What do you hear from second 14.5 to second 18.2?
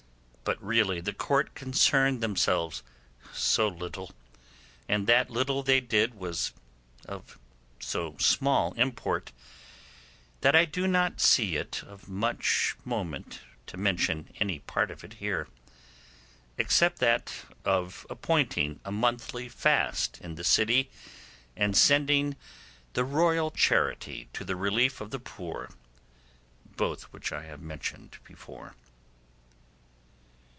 part of it here: except that of